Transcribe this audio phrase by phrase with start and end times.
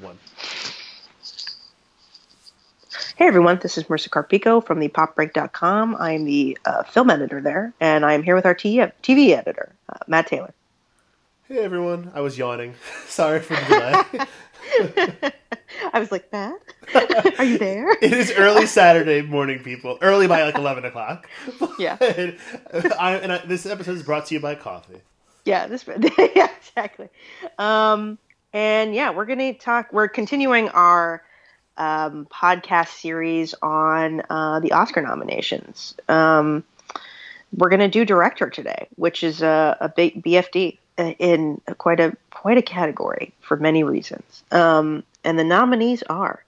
[0.00, 0.18] one.
[3.16, 5.96] Hey everyone, this is Marisa Carpico from the popbreak.com.
[5.96, 9.98] I'm the uh, film editor there, and I'm here with our TV, TV editor, uh,
[10.08, 10.52] Matt Taylor.
[11.46, 12.74] Hey everyone, I was yawning.
[13.06, 15.32] Sorry for the delay.
[15.92, 16.58] I was like, Matt,
[17.38, 17.92] are you there?
[18.02, 19.98] it is early Saturday morning, people.
[20.00, 21.28] Early by like 11 o'clock.
[21.78, 21.98] Yeah.
[22.00, 25.02] I, and I, this episode is brought to you by coffee.
[25.44, 25.86] Yeah, this
[26.34, 27.08] yeah, exactly.
[27.58, 28.18] Um,
[28.54, 31.22] and yeah, we're going to talk, we're continuing our
[31.76, 35.96] um, podcast series on uh, the Oscar nominations.
[36.08, 36.62] Um,
[37.56, 42.16] we're going to do director today, which is a, a big BFD in quite a
[42.30, 44.44] quite a category for many reasons.
[44.52, 46.44] Um, and the nominees are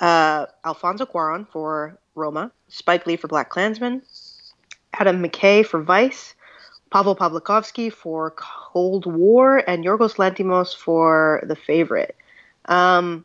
[0.00, 4.02] uh, Alfonso Cuarón for Roma, Spike Lee for BlacKkKlansman,
[4.92, 6.34] Adam McKay for Vice,
[6.90, 8.30] Pavel Pawlikowski for
[8.72, 12.14] Cold War, and Yorgos Lanthimos for The Favorite.
[12.66, 13.24] Um,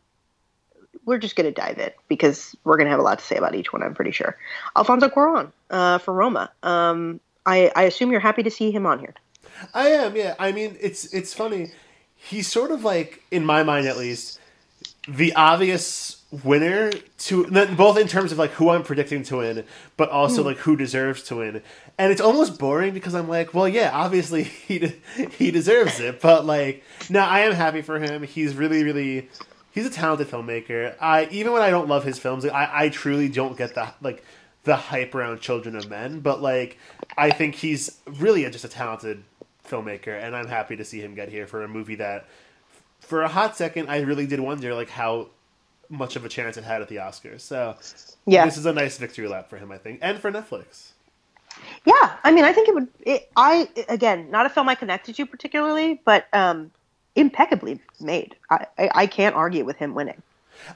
[1.03, 3.35] we're just going to dive in because we're going to have a lot to say
[3.35, 3.83] about each one.
[3.83, 4.37] I'm pretty sure.
[4.77, 6.49] Alfonso Cuarón uh, for Roma.
[6.63, 9.13] Um, I, I assume you're happy to see him on here.
[9.73, 10.15] I am.
[10.15, 10.35] Yeah.
[10.39, 11.71] I mean, it's it's funny.
[12.15, 14.39] He's sort of like, in my mind at least,
[15.09, 17.45] the obvious winner to
[17.75, 19.65] both in terms of like who I'm predicting to win,
[19.97, 20.45] but also mm.
[20.45, 21.61] like who deserves to win.
[21.97, 24.93] And it's almost boring because I'm like, well, yeah, obviously he
[25.31, 28.23] he deserves it, but like, no, I am happy for him.
[28.23, 29.29] He's really, really
[29.71, 30.95] he's a talented filmmaker.
[30.99, 33.93] I even when I don't love his films, like, I I truly don't get the
[34.01, 34.23] like
[34.63, 36.77] the hype around Children of Men, but like
[37.17, 39.23] I think he's really a, just a talented
[39.67, 42.27] filmmaker, and I'm happy to see him get here for a movie that,
[42.99, 45.29] for a hot second, I really did wonder like how
[45.89, 47.41] much of a chance it had at the Oscars.
[47.41, 47.75] So
[48.25, 50.91] yeah, this is a nice victory lap for him, I think, and for Netflix.
[51.85, 52.87] Yeah, I mean, I think it would.
[53.01, 56.71] It, I again, not a film I connected to particularly, but um,
[57.15, 58.35] impeccably made.
[58.49, 60.21] I, I, I can't argue with him winning.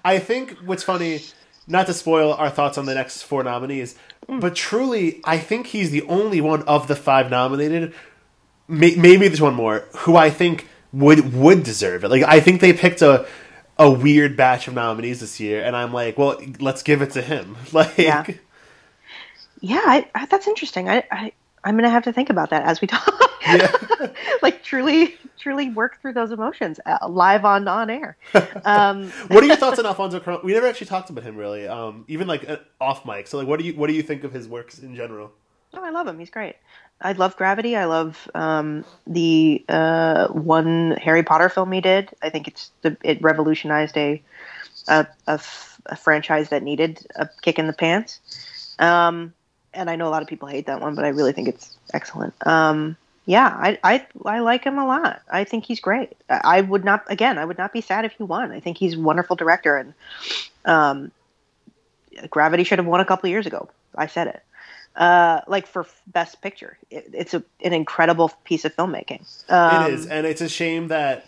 [0.04, 1.22] I think what's funny,
[1.68, 3.96] not to spoil our thoughts on the next four nominees,
[4.28, 4.40] mm.
[4.42, 7.94] but truly, I think he's the only one of the five nominated.
[8.68, 12.10] May, maybe there's one more who I think would would deserve it.
[12.10, 13.28] Like I think they picked a
[13.80, 17.22] a weird batch of nominees this year, and I'm like, well, let's give it to
[17.22, 17.56] him.
[17.74, 18.26] Like, yeah,
[19.60, 20.90] yeah, I, I, that's interesting.
[20.90, 21.32] I, I
[21.64, 23.32] I'm gonna have to think about that as we talk.
[23.46, 23.72] Yeah.
[24.42, 28.18] like truly, truly work through those emotions uh, live on on air.
[28.64, 30.44] Um, what are your thoughts on Alfonso Cuarón?
[30.44, 33.28] We never actually talked about him really, um, even like uh, off mic.
[33.28, 35.32] So like, what do you what do you think of his works in general?
[35.74, 36.18] Oh, I love him.
[36.18, 36.56] He's great.
[37.00, 37.76] I love Gravity.
[37.76, 42.10] I love um, the uh, one Harry Potter film he did.
[42.22, 44.22] I think it's the, it revolutionized a
[44.88, 48.20] a, a, f- a franchise that needed a kick in the pants.
[48.80, 49.34] Um,
[49.74, 51.78] and I know a lot of people hate that one, but I really think it's
[51.94, 52.34] excellent.
[52.48, 55.22] Um, yeah, I, I I like him a lot.
[55.30, 56.14] I think he's great.
[56.30, 57.38] I would not again.
[57.38, 58.52] I would not be sad if he won.
[58.52, 59.94] I think he's a wonderful director, and
[60.66, 61.12] um,
[62.30, 63.70] Gravity should have won a couple years ago.
[63.96, 64.42] I said it.
[64.98, 69.22] Uh, like for Best Picture, it, it's a, an incredible piece of filmmaking.
[69.48, 71.26] Um, it is, and it's a shame that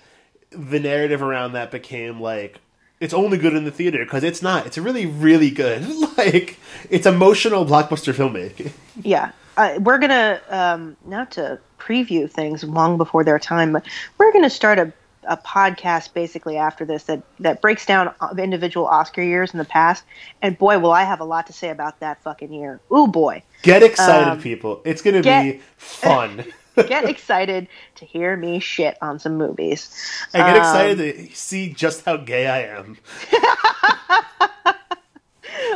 [0.50, 2.60] the narrative around that became like
[3.00, 4.66] it's only good in the theater because it's not.
[4.66, 5.88] It's really, really good.
[6.18, 6.58] like
[6.90, 8.72] it's emotional blockbuster filmmaking.
[9.02, 13.86] Yeah, uh, we're gonna um, not to preview things long before their time, but
[14.18, 14.94] we're gonna start a
[15.26, 20.04] a podcast basically after this that that breaks down individual Oscar years in the past.
[20.42, 22.80] And boy, will I have a lot to say about that fucking year.
[22.92, 23.44] Ooh boy!
[23.62, 24.82] Get excited, um, people!
[24.86, 26.46] It's gonna be fun.
[26.88, 29.94] get excited to hear me shit on some movies.
[30.34, 32.98] I get um, excited to see just how gay I am.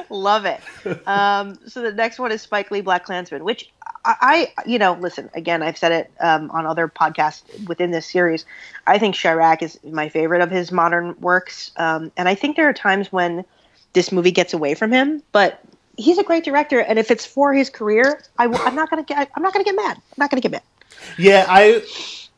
[0.10, 0.62] Love it.
[1.08, 3.72] Um, so the next one is Spike Lee BlacKkKlansman, which
[4.06, 5.64] I, I you know, listen again.
[5.64, 8.46] I've said it um, on other podcasts within this series.
[8.86, 12.70] I think Chi-Raq is my favorite of his modern works, um, and I think there
[12.70, 13.44] are times when
[13.94, 15.60] this movie gets away from him, but
[15.98, 19.30] he's a great director, and if it's for his career, I, am not gonna get.
[19.36, 19.98] I'm not gonna get mad.
[19.98, 20.64] I'm not gonna get mad.
[21.18, 21.84] Yeah, I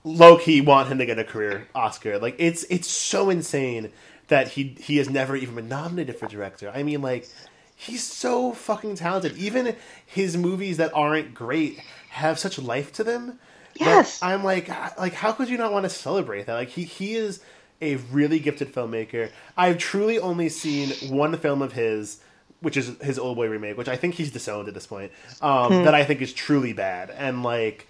[0.03, 2.19] low key want him to get a career Oscar.
[2.19, 3.91] Like it's it's so insane
[4.27, 6.71] that he he has never even been nominated for director.
[6.73, 7.29] I mean, like
[7.75, 9.37] he's so fucking talented.
[9.37, 9.75] Even
[10.05, 11.79] his movies that aren't great
[12.09, 13.39] have such life to them.
[13.75, 16.53] Yes, I'm like like how could you not want to celebrate that?
[16.53, 17.41] Like he he is
[17.81, 19.31] a really gifted filmmaker.
[19.57, 22.21] I've truly only seen one film of his
[22.61, 25.11] which is his old boy remake, which I think he's disowned at this point.
[25.41, 25.83] Um, hmm.
[25.83, 27.87] That I think is truly bad, and like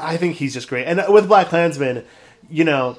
[0.00, 0.86] I think he's just great.
[0.86, 2.04] And with BlacKkKlansman,
[2.50, 2.98] you know,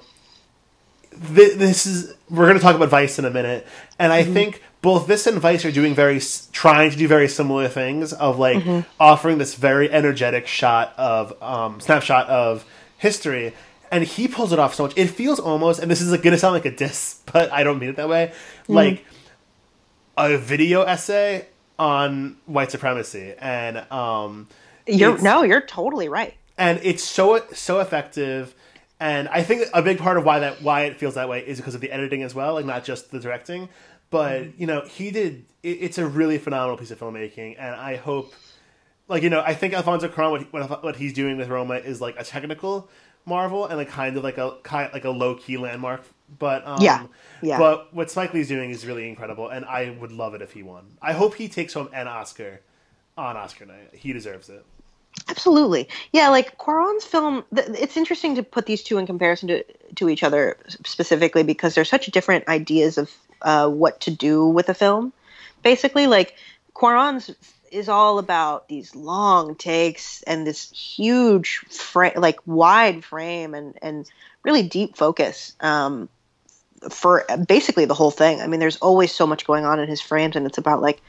[1.35, 3.65] th- this is we're going to talk about Vice in a minute,
[3.97, 4.33] and I mm-hmm.
[4.33, 6.21] think both this and Vice are doing very
[6.51, 8.87] trying to do very similar things of like mm-hmm.
[8.99, 12.65] offering this very energetic shot of um, snapshot of
[12.97, 13.53] history.
[13.91, 14.93] and he pulls it off so much.
[14.95, 17.79] It feels almost, and this is going to sound like a diss, but I don't
[17.79, 18.33] mean it that way.
[18.67, 19.05] Like
[20.19, 21.47] a video essay
[21.79, 24.47] on white supremacy, and um,
[24.85, 26.35] You're no, you're totally right.
[26.57, 28.53] and it's so so effective.
[28.99, 31.57] And I think a big part of why that why it feels that way is
[31.57, 33.69] because of the editing as well, like not just the directing.
[34.09, 35.45] But you know, he did.
[35.63, 38.33] It, it's a really phenomenal piece of filmmaking, and I hope,
[39.07, 42.01] like you know, I think Alfonso Cuarón what, what what he's doing with Roma is
[42.01, 42.89] like a technical
[43.25, 46.03] marvel and like kind of like a kind like a low key landmark.
[46.37, 47.05] But um, Yeah,
[47.41, 47.57] yeah.
[47.57, 50.63] But what Spike Lee's doing is really incredible, and I would love it if he
[50.63, 50.85] won.
[51.01, 52.61] I hope he takes home an Oscar
[53.17, 53.89] on Oscar night.
[53.93, 54.65] He deserves it.
[55.27, 55.89] Absolutely.
[56.11, 59.63] Yeah, like Cuarón's film, th- it's interesting to put these two in comparison to,
[59.95, 63.11] to each other specifically because they're such different ideas of
[63.41, 65.13] uh, what to do with a film.
[65.63, 66.35] Basically, like
[66.73, 67.35] Cuarón's
[67.71, 74.09] is all about these long takes and this huge, fra- like wide frame and, and
[74.43, 76.09] really deep focus um,
[76.89, 78.41] for basically the whole thing.
[78.41, 81.01] I mean, there's always so much going on in his frames, and it's about like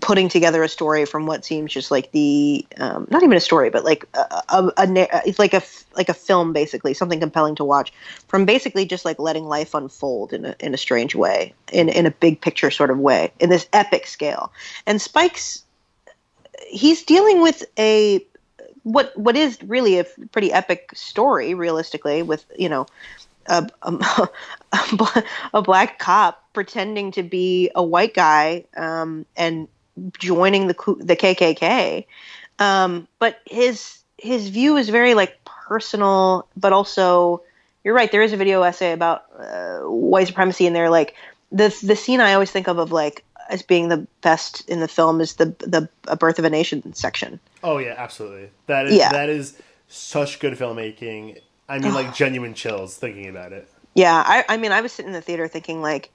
[0.00, 3.70] putting together a story from what seems just like the um, not even a story
[3.70, 5.62] but like a, a, a it's like a
[5.96, 7.92] like a film basically something compelling to watch
[8.28, 12.06] from basically just like letting life unfold in a in a strange way in in
[12.06, 14.52] a big picture sort of way in this epic scale
[14.86, 15.64] and Spike's
[16.68, 18.24] he's dealing with a
[18.84, 22.86] what what is really a pretty epic story realistically with you know
[23.48, 24.28] a, a,
[25.54, 29.68] a black cop pretending to be a white guy um, and
[30.18, 32.06] joining the the KKK.
[32.58, 37.42] Um, but his his view is very like personal, but also
[37.84, 38.10] you're right.
[38.10, 41.14] There is a video essay about uh, white supremacy, and they're like
[41.50, 44.88] the the scene I always think of of like as being the best in the
[44.88, 47.40] film is the the A Birth of a Nation section.
[47.62, 48.50] Oh yeah, absolutely.
[48.66, 49.10] That is Yeah.
[49.10, 49.56] that is
[49.88, 51.40] such good filmmaking.
[51.68, 53.68] I mean, like genuine chills thinking about it.
[53.94, 56.10] Yeah, I, I mean, I was sitting in the theater thinking like,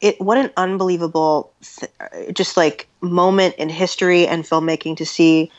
[0.00, 5.50] it what an unbelievable, th- uh, just like moment in history and filmmaking to see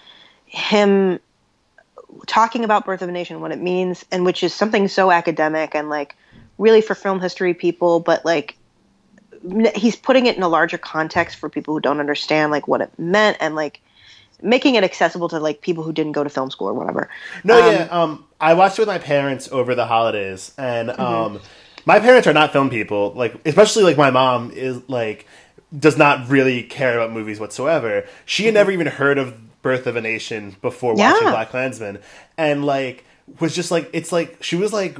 [0.45, 1.19] him
[2.25, 5.75] talking about Birth of a Nation, what it means, and which is something so academic
[5.75, 6.15] and like
[6.57, 8.57] really for film history people, but like
[9.75, 12.91] he's putting it in a larger context for people who don't understand like what it
[12.97, 13.81] meant and like
[14.41, 17.09] making it accessible to like people who didn't go to film school or whatever.
[17.43, 17.87] No, Um, yeah.
[17.89, 21.01] Um, I watched it with my parents over the holidays, and Mm-hmm.
[21.01, 21.39] um,
[21.85, 23.13] my parents are not film people.
[23.13, 25.25] Like, especially like my mom is like
[25.77, 28.05] does not really care about movies whatsoever.
[28.25, 31.35] She had never even heard of Birth of a Nation before watching Mm-hmm.
[31.57, 32.01] BlacKkKlansman,
[32.37, 33.03] and like
[33.39, 34.97] was just like it's like she was like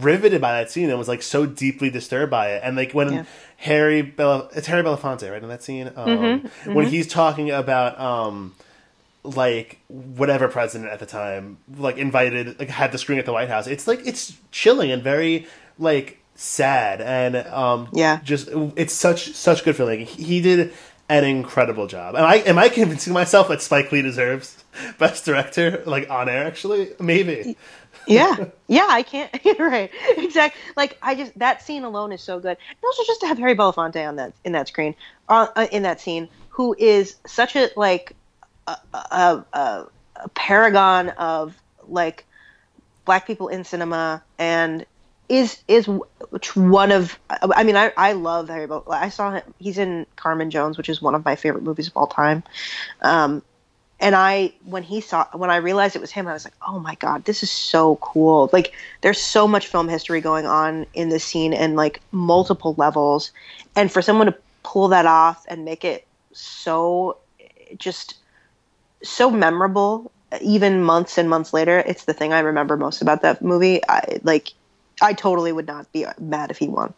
[0.00, 2.62] riveted by that scene and was like so deeply disturbed by it.
[2.64, 3.24] And like when Yeah.
[3.58, 6.74] Harry Bela, it's Harry Belafonte, right in that scene, um, Mm-hmm.
[6.74, 8.54] when he's talking about um,
[9.24, 13.48] like whatever president at the time like invited like had the screen at the White
[13.48, 13.66] House.
[13.66, 15.46] It's like it's chilling and very
[15.78, 18.18] like sad and um Yeah.
[18.24, 20.06] just it's such such good feeling.
[20.06, 20.72] He did
[21.08, 22.16] an incredible job.
[22.16, 24.56] Am I am I convincing myself that Spike Lee deserves
[24.98, 26.90] best director like on air actually?
[26.98, 27.56] Maybe.
[28.06, 28.36] Yeah.
[28.68, 29.90] Yeah i can't right.
[30.16, 32.56] Exactly like i just that scene alone is so good.
[32.56, 34.94] And also just to have harry belafonte on that in that screen
[35.28, 38.14] uh, uh, in that scene who is such a like
[38.66, 39.88] a, a, a,
[40.34, 41.56] paragon of
[41.88, 42.26] like
[43.04, 44.86] black people in cinema and
[45.28, 45.88] is is
[46.54, 50.50] one of I mean I, I love Harry Bel- I saw him he's in Carmen
[50.50, 52.42] Jones which is one of my favorite movies of all time.
[53.00, 53.42] Um
[54.02, 56.80] and I when he saw when I realized it was him I was like oh
[56.80, 58.50] my god this is so cool.
[58.52, 63.30] Like there's so much film history going on in this scene and like multiple levels.
[63.76, 67.16] And for someone to pull that off and make it so
[67.78, 68.16] just
[69.02, 73.40] so memorable even months and months later it's the thing i remember most about that
[73.40, 73.80] movie.
[73.88, 74.52] I like
[75.00, 76.92] i totally would not be mad if he won.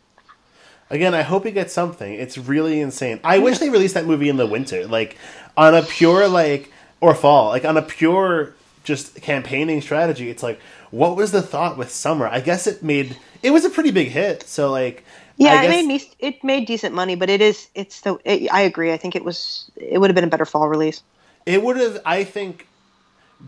[0.90, 2.12] Again, I hope he gets something.
[2.12, 3.18] It's really insane.
[3.24, 5.16] I wish they released that movie in the winter, like
[5.56, 6.70] on a pure like
[7.00, 10.30] or fall, like on a pure just campaigning strategy.
[10.30, 10.60] It's like,
[10.90, 12.26] what was the thought with summer?
[12.28, 14.44] I guess it made it was a pretty big hit.
[14.44, 15.04] So like,
[15.38, 18.62] yeah it made me it made decent money but it is it's the it, i
[18.62, 21.02] agree i think it was it would have been a better fall release
[21.46, 22.66] It would have, I think,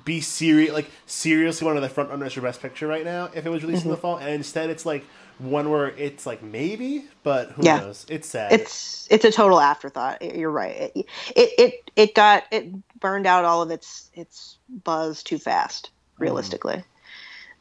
[0.05, 3.47] be serious, like seriously one of the front runners for Best Picture right now if
[3.47, 3.93] it was released in Mm-hmm.
[3.93, 4.19] the fall.
[4.19, 5.05] And instead, it's like
[5.38, 7.78] one where it's like maybe, but who Yeah.
[7.78, 8.07] knows?
[8.09, 8.52] It's sad.
[8.52, 13.45] it's it's a total afterthought you're right it, it it it got it burned out
[13.45, 16.83] all of its its buzz too fast realistically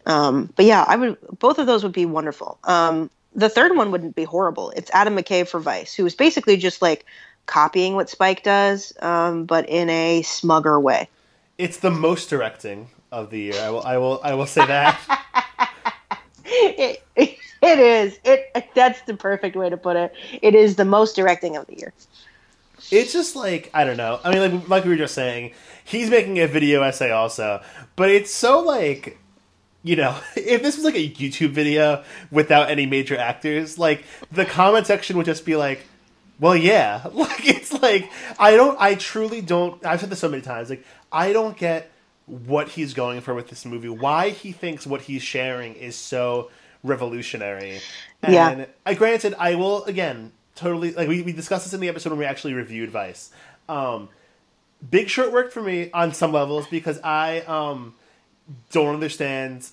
[0.05, 3.91] um but yeah i would both of those would be wonderful um the third one
[3.91, 7.05] wouldn't be horrible it's adam mckay for vice who is basically just like
[7.47, 11.09] copying what spike does um but in a smugger way
[11.57, 13.59] it's the most directing of the year.
[13.59, 14.99] I will, I will, I will say that.
[16.45, 18.19] it, it, it is.
[18.23, 20.13] It that's the perfect way to put it.
[20.41, 21.93] It is the most directing of the year.
[22.91, 24.19] It's just like I don't know.
[24.23, 25.53] I mean, like like we were just saying,
[25.83, 27.61] he's making a video essay also,
[27.95, 29.17] but it's so like
[29.83, 34.45] you know, if this was like a YouTube video without any major actors, like the
[34.45, 35.85] comment section would just be like,
[36.39, 40.41] "Well, yeah." Like it's like I don't I truly don't I've said this so many
[40.41, 40.69] times.
[40.69, 41.91] Like I don't get
[42.25, 43.89] what he's going for with this movie.
[43.89, 46.49] Why he thinks what he's sharing is so
[46.85, 47.81] revolutionary.
[48.21, 48.65] And Yeah.
[48.85, 52.19] I granted I will again totally like we, we discussed this in the episode when
[52.19, 53.31] we actually reviewed Vice.
[53.67, 54.09] Um
[54.89, 57.93] Big Short worked for me on some levels because I um
[58.71, 59.67] don't understand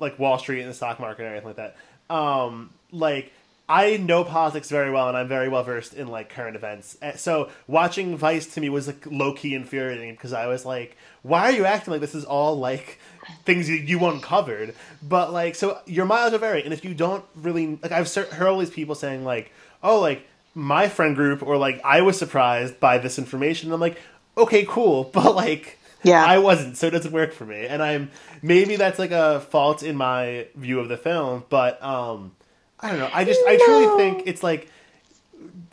[0.00, 1.76] like Wall Street and the stock market or anything like that.
[2.14, 3.32] Um, like
[3.68, 6.96] I know politics very well, and I'm very well versed in like current events.
[7.16, 11.42] So watching Vice to me was like low key infuriating because I was like, why
[11.42, 12.98] are you acting like this is all like
[13.44, 14.74] things you, you uncovered?
[15.02, 18.48] But like, so your miles are vary, and if you don't really like, I've heard
[18.48, 22.80] all these people saying like, oh, like my friend group or like I was surprised
[22.80, 23.68] by this information.
[23.68, 23.98] And I'm like,
[24.36, 25.76] okay, cool, but like.
[26.04, 26.24] Yeah.
[26.24, 27.66] I wasn't, so it doesn't work for me.
[27.66, 32.36] And I'm maybe that's like a fault in my view of the film, but um
[32.78, 33.10] I don't know.
[33.12, 34.70] I just I truly think it's like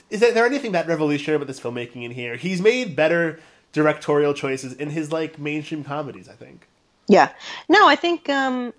[0.09, 2.35] is there anything that revolutionary about this filmmaking in here?
[2.35, 3.39] He's made better
[3.73, 6.67] directorial choices in his like mainstream comedies, I think.
[7.07, 7.29] Yeah.
[7.69, 8.73] No, I think um,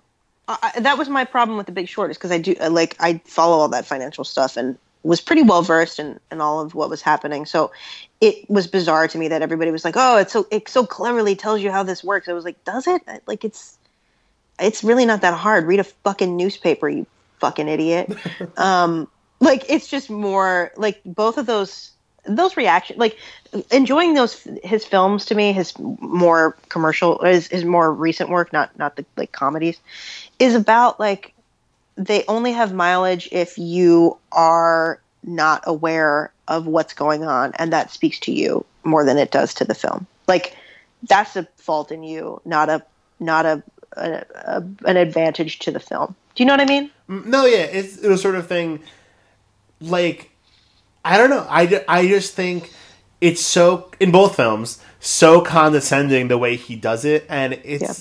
[0.47, 2.95] I, that was my problem with The Big Short is because I do uh, like
[2.99, 6.75] I follow all that financial stuff and was pretty well versed in, in all of
[6.75, 7.45] what was happening.
[7.45, 7.71] So
[8.19, 11.35] it was bizarre to me that everybody was like, "Oh, it's so it so cleverly
[11.35, 13.01] tells you how this works." I was like, "Does it?
[13.25, 13.77] Like it's
[14.59, 15.65] it's really not that hard.
[15.65, 17.05] Read a fucking newspaper, you
[17.39, 18.15] fucking idiot."
[18.57, 19.07] um,
[19.39, 21.91] like it's just more like both of those
[22.27, 23.17] those reactions, like
[23.71, 28.77] enjoying those his films to me his more commercial his, his more recent work not
[28.77, 29.79] not the like comedies
[30.39, 31.33] is about like
[31.95, 37.91] they only have mileage if you are not aware of what's going on and that
[37.91, 40.55] speaks to you more than it does to the film like
[41.03, 42.83] that's a fault in you not a
[43.19, 46.91] not a, a, a an advantage to the film do you know what i mean
[47.09, 48.81] mm, No, yeah, it's it was sort of thing.
[49.79, 50.31] Like,
[51.13, 51.45] I don't know.
[51.49, 52.71] I, I just think
[53.21, 57.93] it's so in both films so condescending the way he does it, and it's Yeah.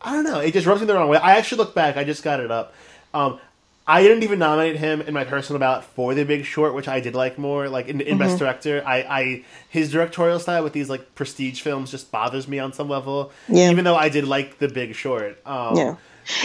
[0.00, 0.40] I don't know.
[0.40, 1.18] It just rubs me the wrong way.
[1.18, 1.96] I actually look back.
[1.96, 2.72] I just got it up.
[3.12, 3.40] Um,
[3.86, 7.00] I didn't even nominate him in my personal ballot for The Big Short, which I
[7.00, 7.68] did like more.
[7.68, 8.18] Like in, in Mm-hmm.
[8.18, 12.58] Best Director, I, I his directorial style with these like prestige films just bothers me
[12.58, 13.32] on some level.
[13.48, 13.70] Yeah.
[13.70, 15.38] Even though I did like The Big Short.
[15.46, 15.96] Um, yeah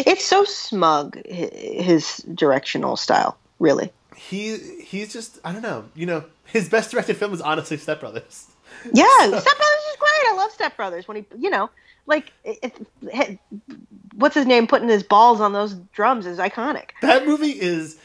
[0.05, 3.91] it's so smug his directional style really
[4.29, 5.85] he he's just I don't know.
[5.95, 8.47] You know, his best directed film is honestly Step Brothers.
[8.91, 10.23] Yeah, Step Brothers is great.
[10.27, 11.07] I love Step Brothers.
[11.07, 11.69] When he, you know,
[12.05, 13.39] like, it, it,
[14.15, 16.89] what's his name putting his balls on those drums is iconic.
[17.01, 17.97] That movie is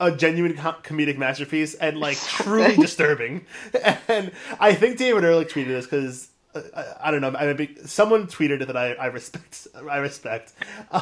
[0.00, 3.44] a genuine com- comedic masterpiece and like truly disturbing.
[4.08, 4.30] And
[4.60, 6.28] I think David Ehrlich tweeted this because.
[6.54, 7.34] Uh, I, I don't know.
[7.36, 9.66] I mean, someone tweeted it that I, I respect.
[9.90, 10.52] I respect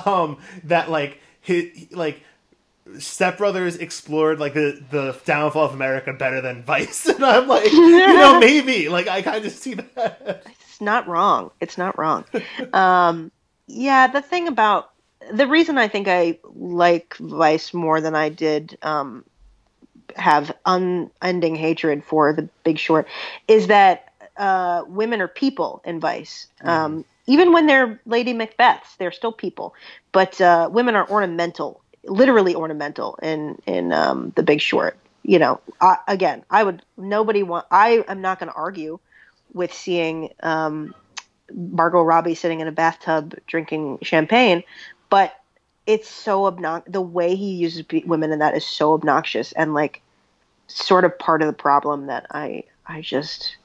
[0.07, 2.23] um, that like he, like
[2.99, 7.73] Step Brothers explored like the the downfall of America better than Vice, and I'm like,
[7.73, 10.43] you know, maybe like I kind of see that.
[10.61, 11.51] It's not wrong.
[11.61, 12.25] It's not wrong.
[12.73, 13.31] um,
[13.67, 14.91] yeah, the thing about
[15.31, 19.25] the reason I think I like Vice more than I did um,
[20.17, 23.07] have unending hatred for The Big Short
[23.49, 26.49] is that uh, women are people in Vice.
[26.63, 29.75] Um, even when they're Lady Macbeths, they're still people.
[30.11, 34.97] But uh, women are ornamental, literally ornamental in in um, The Big Short.
[35.23, 37.67] You know, I, again, I would nobody want.
[37.71, 38.99] I am not going to argue
[39.55, 40.95] with seeing um,
[41.55, 44.65] Margot Robbie sitting in a bathtub drinking champagne,
[45.11, 45.35] but
[45.87, 46.93] it's so obnoxious.
[46.93, 50.03] The way he uses women in that is so obnoxious and like
[50.69, 53.57] sort of part of the problem that I I just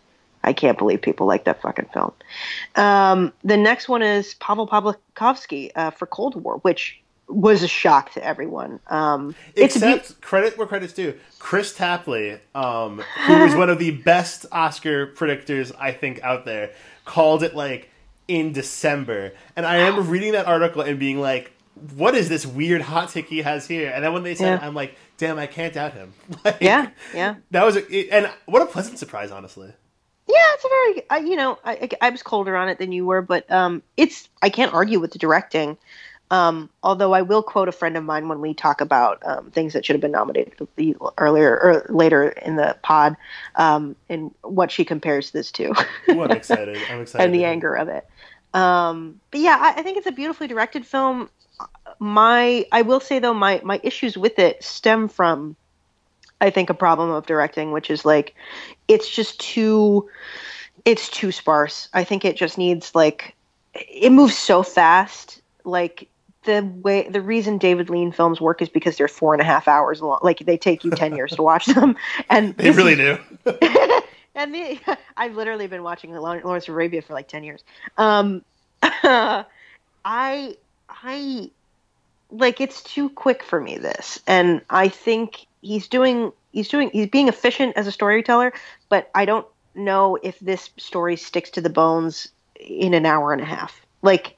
[0.44, 2.13] I can't believe people like that fucking film.
[2.75, 8.13] Um, the next one is Pavel Pawlikowski uh, for Cold War, which was a shock
[8.13, 8.79] to everyone.
[8.88, 11.15] Um, Except beau- credit where credit's due.
[11.39, 16.72] Kris Tapley, um, who was one of the best Oscar predictors I think out there,
[17.05, 17.89] called it like
[18.27, 21.51] in December, and I remember reading that article and being like,
[21.96, 24.67] "What is this weird hot take he has here?" And then when they said, Yeah.
[24.67, 26.13] "I'm like, damn, I can't doubt him."
[26.46, 27.36] Like, yeah, yeah.
[27.51, 29.72] that was a, it, and what a pleasant surprise, honestly.
[30.27, 32.91] Yeah, it's a very, I, you know, I, I I was colder on it than
[32.91, 35.77] you were, but um, it's I can't argue with the directing.
[36.29, 39.74] Um, although I will quote a friend of mine when we talk about um, things
[39.74, 40.67] that should have been nominated
[41.17, 43.15] earlier or later in the pod,
[43.55, 45.74] um, and what she compares this to,
[46.10, 46.77] Ooh, I'm excited.
[46.89, 47.24] I'm excited.
[47.24, 48.05] and the anger of it.
[48.53, 51.29] Um, but yeah, I, I think it's a beautifully directed film.
[52.00, 55.55] my I will say though my my issues with it stem from
[56.41, 58.36] I think a problem of directing, which is like
[58.88, 60.10] it's just too
[60.86, 61.89] it's too sparse.
[61.93, 63.36] I think it just needs like
[63.74, 65.41] it moves so fast.
[65.63, 66.07] Like
[66.47, 69.67] the way the reason David Lean films work is because they're four and a half
[69.67, 70.19] hours long.
[70.23, 71.95] Like they take you ten years to watch them,
[72.29, 73.19] and They really do.
[74.33, 74.79] and the,
[75.17, 77.63] I've literally been watching Lawrence of Arabia for like ten years.
[77.97, 78.43] Um,
[78.81, 79.45] I
[80.05, 81.51] I
[82.31, 87.09] like it's too quick for me this, and I think he's doing he's doing he's
[87.09, 88.53] being efficient as a storyteller,
[88.87, 93.41] but I don't know if this story sticks to the bones in an hour and
[93.41, 93.85] a half.
[94.01, 94.37] Like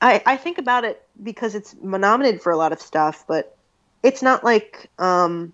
[0.00, 3.56] I I think about it because it's nominated for a lot of stuff, but
[4.02, 5.52] it's not like um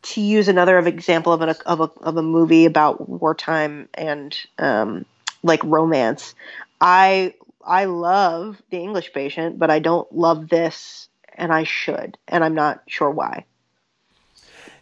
[0.00, 4.38] to use another of example of a of a of a movie about wartime and
[4.58, 5.04] um,
[5.42, 6.34] like romance.
[6.80, 7.34] I
[7.64, 12.54] I love The English Patient, but I don't love this, and I should, and I'm
[12.54, 13.44] not sure why.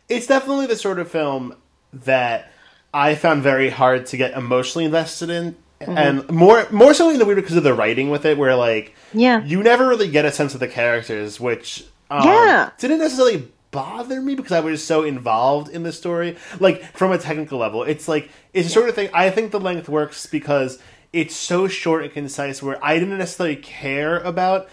[0.09, 1.56] It's definitely the sort of film
[1.92, 2.52] that
[2.95, 5.56] I found very hard to get emotionally invested in.
[5.80, 5.99] Mm-hmm.
[5.99, 8.95] And more, more so in the weird because of the writing with it, where like,
[9.12, 13.49] yeah, you never really get a sense of the characters, which um, yeah didn't necessarily
[13.71, 16.38] bother me because I was so involved in the story.
[16.61, 19.11] Like from a technical level, it's like it's the sort of thing.
[19.12, 20.80] I think the length works because
[21.12, 22.62] it's so short and concise.
[22.62, 24.68] Where I didn't necessarily care about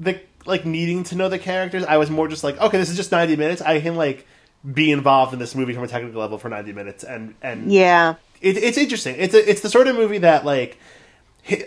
[0.00, 1.84] the like needing to know the characters.
[1.84, 3.62] I was more just like, okay, this is just ninety minutes.
[3.62, 4.26] I can like
[4.72, 8.16] be involved in this movie from a technical level for ninety minutes, and and yeah,
[8.40, 9.16] it, it's interesting.
[9.18, 10.78] It's a, it's the sort of movie that like.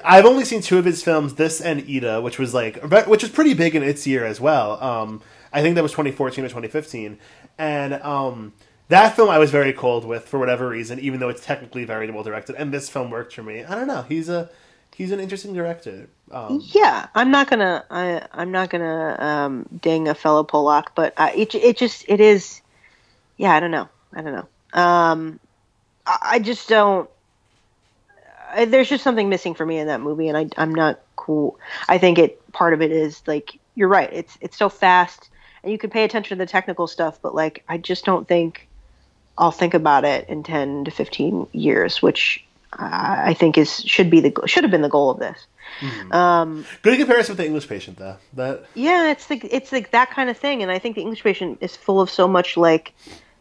[0.06, 3.32] I've only seen two of his films, this and Ida, which was like, which was
[3.32, 4.82] pretty big in its year as well.
[4.82, 7.18] Um, I think that was 2014 or 2015,
[7.58, 8.54] and um,
[8.90, 12.10] that film I was very cold with for whatever reason, even though it's technically very
[12.12, 12.56] well directed.
[12.56, 13.64] And this film worked for me.
[13.64, 14.04] I don't know.
[14.04, 14.50] He's a
[14.96, 16.10] he's an interesting director.
[16.32, 21.14] Um, yeah, I'm not gonna I I'm not gonna um, ding a fellow Polak, but
[21.18, 22.62] uh, it it just it is.
[23.38, 23.90] Yeah, I don't know.
[24.14, 24.80] I don't know.
[24.80, 25.40] Um,
[26.06, 27.10] I, just don't.
[28.52, 31.60] I, there's just something missing for me in that movie, and I I'm not cool.
[31.88, 34.10] I think it part of it is like you're right.
[34.12, 35.30] It's it's so fast
[35.64, 38.68] and you can pay attention to the technical stuff, but like I just don't think
[39.38, 44.20] I'll think about it in 10 to 15 years, which I think is should be
[44.20, 45.46] the should have been the goal of this.
[45.80, 46.12] Mm-hmm.
[46.12, 48.18] Um, Good comparison with the English Patient, though.
[48.34, 51.24] That yeah, it's like it's like that kind of thing, and I think the English
[51.24, 52.94] Patient is full of so much like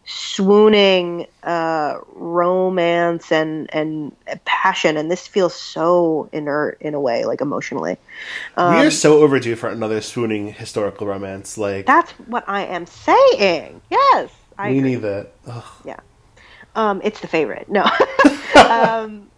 [0.04, 7.40] swooning uh, romance and and passion, and this feels so inert in a way, like
[7.40, 7.96] emotionally.
[8.56, 11.56] Um, we are so overdue for another swooning historical romance.
[11.56, 13.80] Like that's what I am saying.
[13.90, 14.90] Yes, I we agree.
[14.92, 15.32] need that.
[15.46, 15.64] Ugh.
[15.84, 16.00] Yeah,
[16.74, 17.68] um, it's the favorite.
[17.68, 17.84] No.
[18.56, 19.28] um,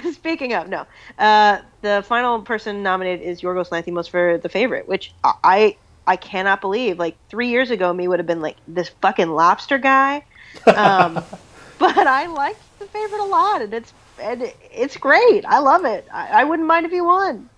[0.12, 0.86] speaking of no,
[1.18, 6.60] uh, the final person nominated is Yorgos Lanthimos for the favorite, which I I cannot
[6.60, 6.98] believe.
[6.98, 10.24] Like three years ago, me would have been like this fucking lobster guy.
[10.66, 11.14] Um,
[11.78, 15.44] but I liked the favorite a lot, and it's and it's great.
[15.46, 16.06] I love it.
[16.12, 17.48] I, I, wouldn't mind if he won.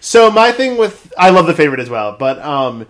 [0.00, 2.86] So my thing with I love the favorite as well, but um,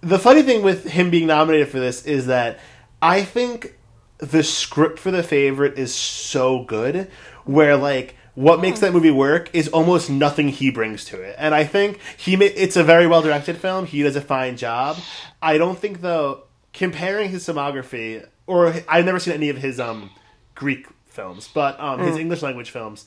[0.00, 2.58] the funny thing with him being nominated for this is that
[3.00, 3.76] I think
[4.18, 7.10] the script for the favorite is so good,
[7.44, 11.36] where like what makes that movie work is almost nothing he brings to it.
[11.38, 13.86] And I think he ma- it's a very well directed film.
[13.86, 14.98] He does a fine job.
[15.40, 20.10] I don't think though comparing his filmography or I've never seen any of his um
[20.54, 22.20] Greek films, but um his mm.
[22.20, 23.06] English language films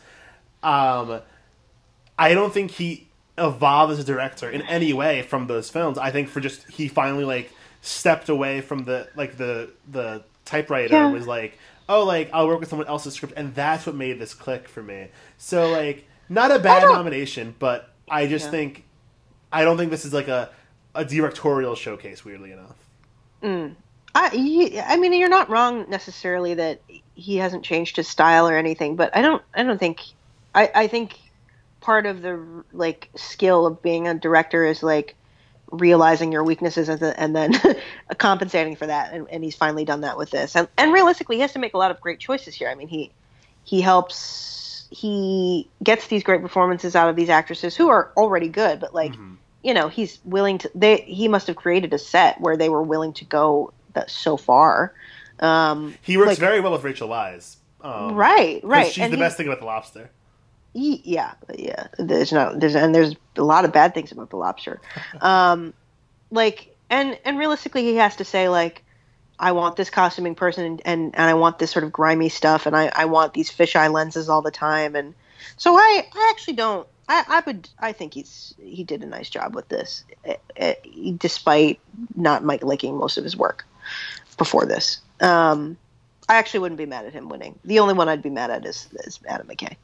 [0.63, 1.21] um
[2.17, 5.97] I don't think he evolved as a director in any way from those films.
[5.97, 10.95] I think for just he finally like stepped away from the like the the typewriter
[10.95, 11.11] yeah.
[11.11, 11.57] was like
[11.89, 14.83] oh, like I'll work with someone else's script, and that's what made this click for
[14.83, 15.09] me.
[15.37, 18.51] So like, not a bad nomination, but I just yeah.
[18.51, 18.85] think
[19.51, 20.49] I don't think this is like a
[20.95, 22.25] a directorial showcase.
[22.25, 22.75] Weirdly enough.
[23.43, 23.75] Mm.
[24.15, 26.81] I I mean, you're not wrong necessarily that
[27.15, 30.01] he hasn't changed his style or anything, but I don't I don't think
[30.55, 31.19] I I think
[31.81, 35.15] part of the like skill of being a director is like
[35.71, 37.53] realizing your weaknesses and, and then
[38.17, 39.13] compensating for that.
[39.13, 40.55] And, and, he's finally done that with this.
[40.55, 42.69] And, and realistically he has to make a lot of great choices here.
[42.69, 43.11] I mean he
[43.63, 48.79] he helps he gets these great performances out of these actresses who are already good
[48.79, 49.33] but like mm-hmm.
[49.61, 52.81] you know he's willing to they he must have created a set where they were
[52.81, 54.93] willing to go that so far.
[55.39, 58.91] Um, he works like, very well with rachel weisz um, right right.
[58.91, 60.09] she's and the he, best thing about the lobster
[60.77, 61.87] yeah, yeah.
[61.97, 64.81] There's no there's and there's a lot of bad things about the lobster.
[65.21, 65.73] Um,
[66.29, 68.83] like and and realistically, he has to say like,
[69.39, 72.65] I want this costuming person and and, and I want this sort of grimy stuff
[72.65, 75.15] and I I want these fisheye lenses all the time and
[75.55, 77.69] so I I actually don't I, I would.
[77.79, 80.75] I think he's he did a nice job with this, eh, eh,
[81.17, 81.79] despite
[82.15, 83.65] not Mike liking most of his work
[84.37, 84.99] before this.
[85.21, 85.77] Um,
[86.27, 87.57] I actually wouldn't be mad at him winning.
[87.63, 89.77] The only one I'd be mad at is, is Adam McKay.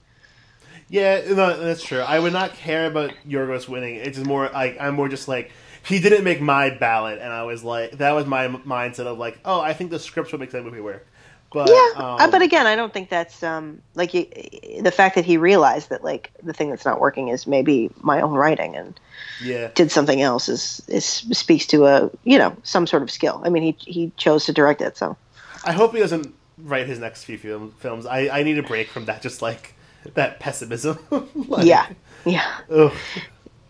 [0.89, 1.99] Yeah, no, that's true.
[1.99, 3.95] I would not care about Yorgos winning.
[3.95, 5.51] It's just more like I'm more just like
[5.85, 9.39] he didn't make my ballot, and I was like that was my mindset of like,
[9.45, 11.07] oh, I think the script will make that movie work.
[11.53, 15.23] But, yeah, um, but again, I don't think that's um, like he, the fact that
[15.23, 18.99] he realized that like the thing that's not working is maybe my own writing and
[19.43, 23.39] yeah, did something else is, is speaks to a you know some sort of skill.
[23.45, 25.15] I mean, he he chose to direct it, so
[25.63, 28.07] I hope he doesn't write his next few film, films.
[28.07, 29.75] I I need a break from that, just like
[30.13, 30.99] that pessimism.
[31.47, 31.87] like, yeah,
[32.25, 32.93] yeah, ugh.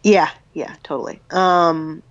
[0.03, 1.21] yeah, yeah, totally.
[1.29, 2.03] Um,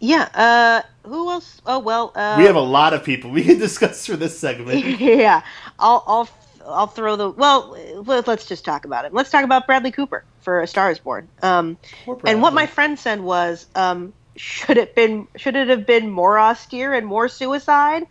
[0.00, 0.28] yeah.
[0.34, 1.60] Uh, who else?
[1.66, 2.12] Oh well.
[2.14, 5.00] Uh, we have a lot of people we can discuss for this segment.
[5.00, 5.42] yeah,
[5.78, 6.28] I'll I'll
[6.66, 7.76] I'll throw the well.
[8.04, 9.14] Let's just talk about it.
[9.14, 11.28] Let's talk about Bradley Cooper for A Star Is Born.
[11.42, 11.78] Um,
[12.24, 16.38] and what my friend said was, um, should it been should it have been more
[16.38, 18.04] austere and more suicide,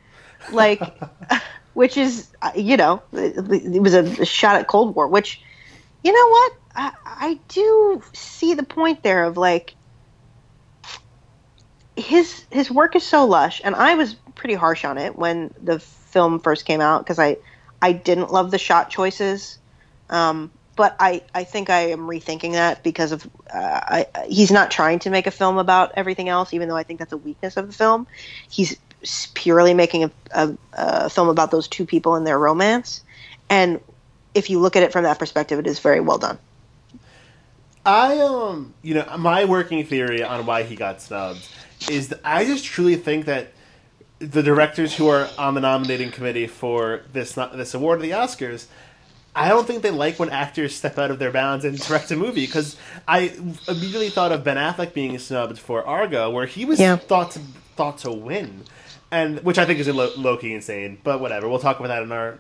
[0.52, 0.82] like,
[1.74, 5.08] which is uh, you know it was a shot at Cold War.
[5.08, 5.42] Which,
[6.04, 9.76] you know what, I, I do see the point there of like
[11.96, 15.80] his his work is so lush, and I was pretty harsh on it when the
[15.80, 17.38] film first came out because I
[17.82, 19.58] I didn't love the shot choices.
[20.10, 24.72] Um, but I, I think I am rethinking that because of uh, I, he's not
[24.72, 27.58] trying to make a film about everything else, even though I think that's a weakness
[27.58, 28.08] of the film.
[28.50, 28.78] He's
[29.34, 33.04] purely making a, a, a film about those two people and their romance,
[33.50, 33.80] and
[34.34, 36.38] if you look at it from that perspective, it is very well done.
[37.86, 41.48] I um, you know, my working theory on why he got snubbed
[41.90, 43.54] is that I just truly think that
[44.20, 48.68] the directors who are on the nominating committee for this this award of the Oscars,
[49.36, 52.16] I don't think they like when actors step out of their bounds and direct a
[52.16, 53.34] movie because I
[53.68, 56.98] immediately thought of Ben Affleck being snubbed for Argo, where he was Yeah.
[56.98, 57.40] thought to
[57.76, 58.64] thought to win,
[59.12, 60.98] and which I think is low key insane.
[61.04, 62.40] But whatever, we'll talk about that in our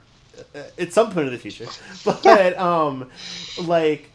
[0.55, 1.67] uh, at some point in the future.
[2.05, 3.09] But um,
[3.61, 4.09] like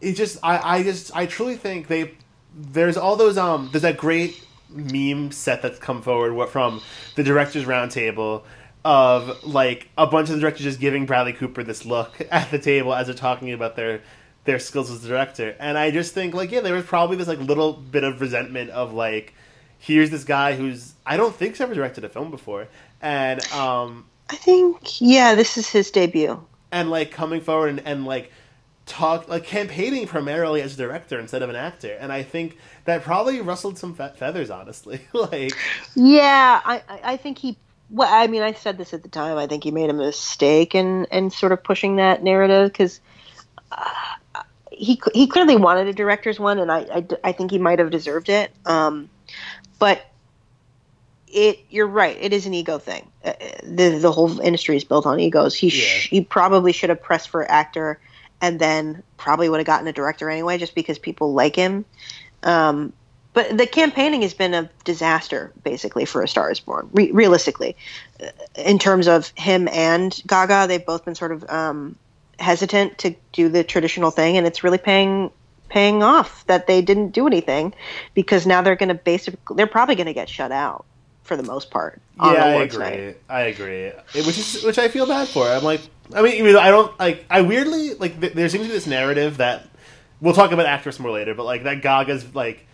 [0.00, 2.12] it just I, I just I truly think they
[2.54, 6.80] there's all those um there's that great meme set that's come forward from
[7.14, 8.42] the directors roundtable
[8.84, 12.58] of like a bunch of the directors just giving Bradley Cooper this look at the
[12.58, 14.02] table as they're talking about their
[14.44, 17.28] their skills as a director and I just think like yeah there was probably this
[17.28, 19.34] like little bit of resentment of like
[19.78, 22.68] here's this guy who's I don't think's ever directed a film before
[23.00, 26.44] and um I think yeah, this is his debut.
[26.72, 28.32] and like coming forward and, and like
[28.86, 33.02] talk like campaigning primarily as a director instead of an actor and i think that
[33.02, 35.52] probably rustled some fe- feathers honestly like
[35.96, 37.56] Yeah, I, I I think he.
[37.90, 39.36] Well, I mean, I said this at the time.
[39.38, 43.00] I think he made a mistake in in sort of pushing that narrative because
[43.70, 47.78] uh, he he clearly wanted a director's one, and I I, I think he might
[47.78, 48.50] have deserved it.
[48.66, 49.08] Um,
[49.78, 50.06] but
[51.28, 52.16] it you're right.
[52.20, 53.10] It is an ego thing.
[53.24, 55.54] Uh, the the whole industry is built on egos.
[55.54, 57.98] He sh- he probably should have pressed for actor,
[58.40, 61.84] and then probably would have gotten a director anyway, just because people like him.
[62.42, 62.92] Um,
[63.32, 66.88] but the campaigning has been a disaster, basically, for A Star Is Born.
[66.92, 67.76] Re- realistically,
[68.22, 71.96] Uh, in terms of him and Gaga, they've both been sort of um,
[72.38, 75.30] hesitant to do the traditional thing, and it's really paying
[75.68, 77.74] paying off that they didn't do anything
[78.14, 80.84] because now they're going to basically they're probably going to get shut out
[81.24, 82.00] for the most part.
[82.20, 83.16] On yeah i agree night.
[83.28, 85.80] i agree It- which is which i feel bad for i'm like
[86.14, 88.86] i mean even i don't like i weirdly like th- there seems to be this
[88.86, 89.68] narrative that
[90.22, 92.66] we'll talk about actress more later but like that gaga's like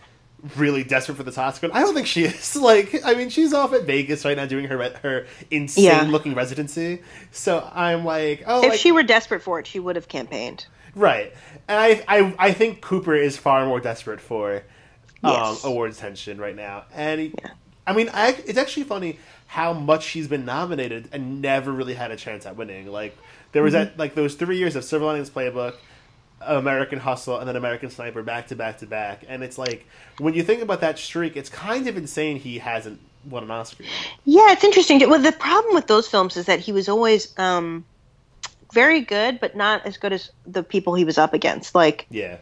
[0.55, 3.73] really desperate for this oscar i don't think she is like i mean she's off
[3.73, 6.01] at vegas right now doing her her insane Yeah.
[6.03, 7.01] looking residency
[7.31, 10.67] so i'm like oh If like, she were desperate for it, she would have campaigned.
[10.95, 11.33] Right,
[11.67, 14.57] and I, I I think Cooper is far more desperate for
[15.23, 15.63] um, Yes.
[15.63, 17.33] awards attention right now, and he,
[17.87, 22.11] I mean, I, it's actually funny how much he's been nominated and never really had
[22.11, 22.87] a chance at winning.
[22.87, 23.17] Like
[23.53, 25.75] there was that like those three years of Silver Linings Playbook,
[26.41, 29.87] American Hustle, and then American Sniper back to back to back, and it's like
[30.19, 33.83] when you think about that streak, it's kind of insane he hasn't won an Oscar.
[34.25, 34.99] Yeah, it's interesting.
[35.09, 37.85] Well, the problem with those films is that he was always um,
[38.73, 41.75] very good, but not as good as the people he was up against.
[41.75, 42.37] Like Yeah,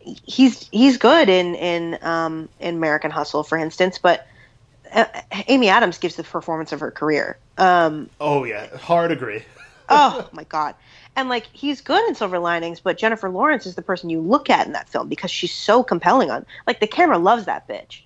[0.00, 4.26] he's he's good in in um, in American Hustle, for instance, but
[4.92, 5.04] uh,
[5.48, 7.38] Amy Adams gives the performance of her career.
[7.56, 9.42] Um, oh yeah, hard agree.
[9.88, 10.74] oh my god!
[11.16, 14.50] And like he's good in Silver Linings, but Jennifer Lawrence is the person you look
[14.50, 16.30] at in that film because she's so compelling.
[16.30, 18.02] On like the camera loves that bitch.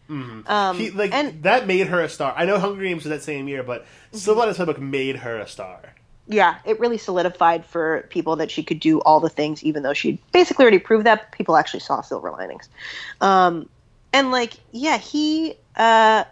[0.48, 2.34] Um, He, like and that made her a star.
[2.36, 5.46] I know Hunger Games was that same year, but Silver Linings Playbook made her a
[5.46, 5.94] star.
[6.28, 9.92] Yeah, it really solidified for people that she could do all the things, even though
[9.92, 11.32] she'd basically already proved that.
[11.32, 12.68] People actually saw silver linings.
[13.20, 13.68] Um,
[14.12, 16.24] and like, yeah, he, uh,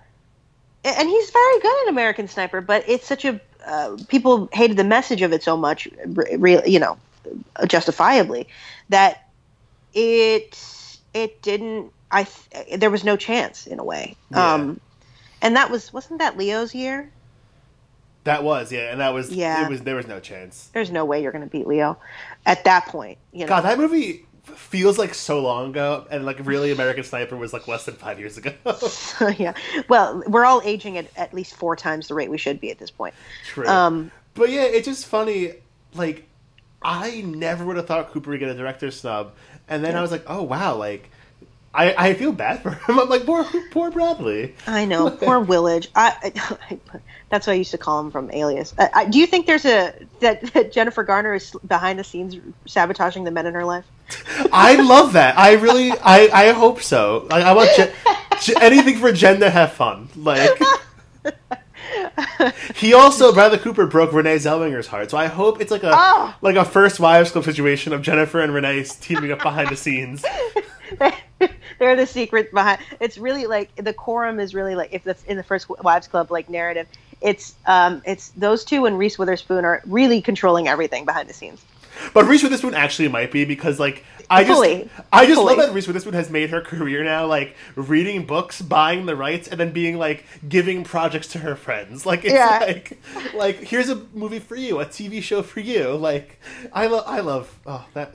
[0.85, 4.85] and he's very good at American Sniper, but it's such a, uh, people hated the
[4.85, 6.96] message of it so much, re- you know,
[7.66, 8.48] justifiably,
[8.90, 9.29] that
[9.92, 10.59] it,
[11.12, 12.26] it didn't, I,
[12.76, 14.16] there was no chance in a way.
[14.31, 14.55] Yeah.
[14.55, 14.81] Um,
[15.42, 17.11] and that was, wasn't that Leo's year?
[18.24, 19.64] That was yeah, and that was yeah.
[19.64, 20.70] It was there was no chance.
[20.74, 21.98] There's no way you're going to beat Leo
[22.44, 23.18] at that point.
[23.33, 23.46] You know?
[23.46, 27.66] God, that movie feels like so long ago, and like really, American Sniper was like
[27.66, 28.52] less than five years ago.
[29.38, 29.54] yeah,
[29.88, 32.78] well, we're all aging at at least four times the rate we should be at
[32.78, 33.14] this point.
[33.46, 33.66] True.
[33.66, 35.54] Um, but yeah, it's just funny.
[35.94, 36.28] Like,
[36.83, 39.33] I never would have thought Cooper would get a director snub,
[39.68, 39.98] and then yeah.
[39.98, 41.11] I was like, oh wow, like
[41.72, 42.80] I, I feel bad for him.
[43.00, 44.54] I'm like poor poor Bradley.
[44.66, 45.88] I know poor Willage.
[45.94, 46.33] I,
[46.68, 46.78] I,
[47.28, 48.74] that's what I used to call him from Alias.
[48.76, 52.37] Uh, I, do you think there's a that, that, Jennifer Garner is behind the scenes
[52.66, 53.85] sabotaging the men in her life?
[54.52, 55.38] I love that.
[55.38, 57.26] I really I, I hope so.
[57.30, 57.92] Like, I want Jen,
[58.61, 60.09] anything for Jen to have fun.
[60.16, 60.50] Like
[62.74, 66.35] he also Bradley Cooper broke Renee Zellweger's heart, so I hope it's like a oh.
[66.40, 70.24] like a first wives club situation of Jennifer and Renee teaming up behind the scenes.
[71.81, 72.81] They're the secret behind.
[73.01, 76.31] It's really like the quorum is really like if that's in the first wives club
[76.31, 76.87] like narrative.
[77.21, 81.64] It's um it's those two and Reese Witherspoon are really controlling everything behind the scenes.
[82.14, 84.88] But Reese Witherspoon actually might be because like I just Fully.
[85.12, 85.57] I just Fully.
[85.57, 89.49] love that Reese Witherspoon has made her career now like reading books, buying the rights,
[89.49, 92.07] and then being like giving projects to her friends.
[92.07, 92.59] Like it's yeah.
[92.61, 92.99] like
[93.35, 95.97] like here's a movie for you, a TV show for you.
[95.97, 96.38] Like
[96.73, 98.14] I love I love oh that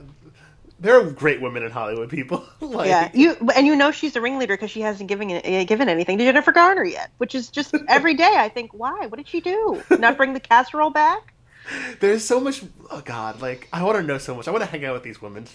[0.78, 2.44] there are great women in Hollywood, people.
[2.60, 5.88] like, yeah, you and you know she's the ringleader because she hasn't given uh, given
[5.88, 9.06] anything to Jennifer Garner yet, which is just every day I think, why?
[9.06, 9.82] What did she do?
[9.98, 11.32] Not bring the casserole back?
[12.00, 12.62] There's so much.
[12.90, 14.48] Oh God, like I want to know so much.
[14.48, 15.46] I want to hang out with these women.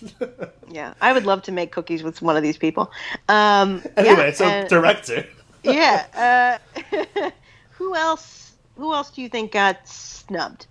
[0.70, 2.92] yeah, I would love to make cookies with one of these people.
[3.30, 5.26] Um, anyway, yeah, so and, director.
[5.64, 6.60] yeah.
[6.92, 7.30] Uh,
[7.72, 8.54] who else?
[8.78, 10.66] Who else do you think got snubbed?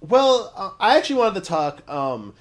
[0.00, 1.88] Well, uh, I actually wanted to talk.
[1.88, 2.34] Um,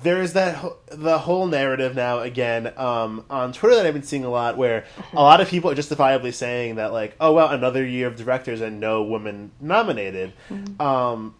[0.00, 4.30] there's that the whole narrative now again um, on Twitter that I've been seeing a
[4.30, 8.06] lot, where a lot of people are justifiably saying that like, oh well, another year
[8.06, 10.32] of directors and no women nominated.
[10.48, 10.80] Mm-hmm.
[10.80, 11.34] Um,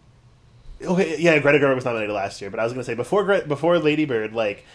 [0.81, 3.47] okay, yeah, Greta Gerwig was nominated last year, but I was gonna say before Gre-
[3.47, 4.65] before Lady Bird, like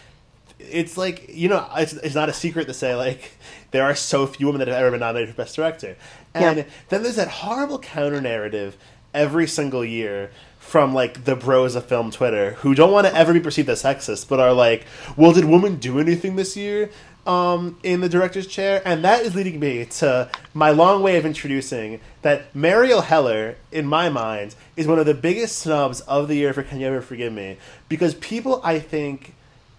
[0.58, 3.32] it's like you know it's, it's not a secret to say like
[3.70, 5.96] there are so few women that have ever been nominated for best director
[6.34, 6.64] and yeah.
[6.88, 8.76] then there's that horrible counter narrative
[9.14, 10.30] every single year
[10.68, 13.83] from like the bros of film Twitter who don't want to ever be perceived as
[13.83, 14.85] sexist, but are like,
[15.16, 16.90] well, did women do anything this year
[17.26, 18.83] um, in the director's chair?
[18.85, 23.87] And that is leading me to my long way of introducing that Marielle Heller, in
[23.87, 27.00] my mind, is one of the biggest snubs of the year for Can You Ever
[27.00, 27.57] Forgive Me?
[27.88, 29.35] Because people, I think,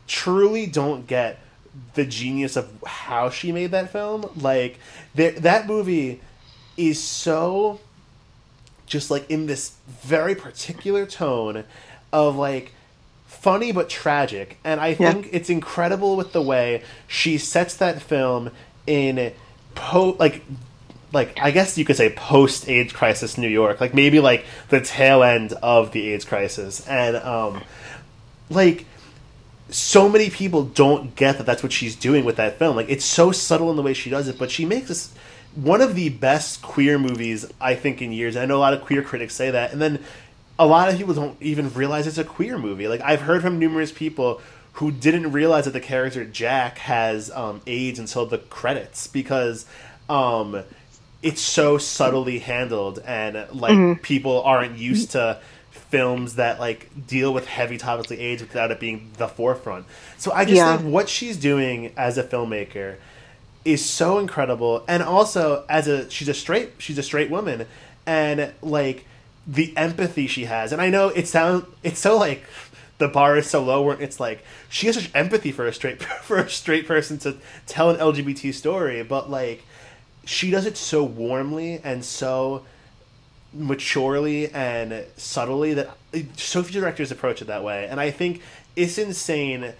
[0.08, 1.40] truly don't get
[1.94, 4.28] the genius of how she made that film.
[4.36, 4.80] Like,
[5.14, 6.20] that movie
[6.78, 7.80] is so
[8.90, 11.64] just like in this very particular tone
[12.12, 12.74] of like
[13.28, 14.58] funny but tragic.
[14.64, 15.32] And I think yeah.
[15.34, 18.52] it's incredible with the way she sets that film
[18.86, 19.32] in
[19.76, 20.44] po like
[21.14, 24.82] like I guess you could say post AIDS crisis New York, like maybe like the
[24.82, 27.64] tail end of the AIDS crisis, and um,
[28.50, 28.86] like
[29.70, 32.76] so many people don't get that that's what she's doing with that film.
[32.76, 35.14] Like it's so subtle in the way she does it, but she makes this
[35.56, 38.38] one of the best queer movies I think in years.
[38.38, 40.04] I know a lot of queer critics say that, and then
[40.58, 42.88] a lot of people don't even realize it's a queer movie.
[42.88, 44.42] Like I've heard from numerous people
[44.74, 49.66] who didn't realize that the character Jack has um, AIDS until the credits because
[50.08, 50.64] um,
[51.22, 54.02] it's so subtly handled, and like mm-hmm.
[54.02, 55.40] people aren't used to
[55.72, 59.86] films that like deal with heavy topics like AIDS without it being the forefront.
[60.18, 60.78] So I just yeah.
[60.78, 62.98] think what she's doing as a filmmaker
[63.66, 64.84] is so incredible.
[64.88, 67.66] And also as a she's a straight she's a straight woman.
[68.06, 69.06] And like
[69.48, 70.72] the empathy she has.
[70.72, 72.44] And i know it sounds it's so like
[72.98, 76.02] the bar is so low where it's like she has such empathy for a straight
[76.24, 79.04] for a straight person to tell an lgbt story.
[79.04, 79.64] But like
[80.26, 82.66] she does it so warmly and so
[83.52, 85.98] maturely and subtly that
[86.38, 87.88] so few directors approach it that way.
[87.90, 88.42] And i think
[88.76, 89.74] it's insane.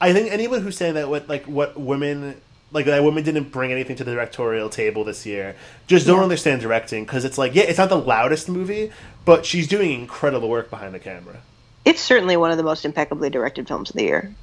[0.00, 2.40] I think anyone who's saying that what like what women
[2.74, 5.54] like that woman didn't bring anything to the directorial table this year.
[5.86, 6.22] Just don't yeah.
[6.24, 8.90] understand directing because it's like yeah, it's not the loudest movie,
[9.24, 11.38] but she's doing incredible work behind the camera.
[11.84, 14.34] It's certainly one of the most impeccably directed films of the year.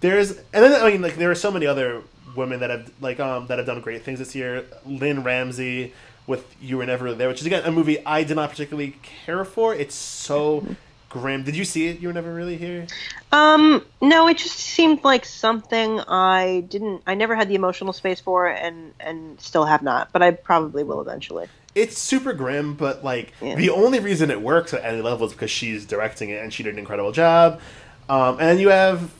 [0.00, 2.02] There's and then I mean like there are so many other
[2.34, 4.66] women that have like um that have done great things this year.
[4.84, 5.92] Lynne Ramsay
[6.26, 9.44] with You Were Never There, which is again a movie I did not particularly care
[9.44, 9.74] for.
[9.74, 10.66] It's so
[11.08, 11.42] grim.
[11.42, 12.00] Did you see it?
[12.00, 12.86] You were never really here.
[13.32, 17.02] Um, no, it just seemed like something I didn't.
[17.06, 20.12] I never had the emotional space for, and and still have not.
[20.12, 21.48] But I probably will eventually.
[21.74, 23.54] It's super grim, but like Yeah.
[23.54, 26.62] the only reason it works at any level is because she's directing it and she
[26.62, 27.60] did an incredible job.
[28.08, 29.12] Um, and then you have